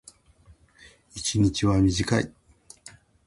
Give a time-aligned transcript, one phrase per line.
[1.13, 2.33] 一日は短い。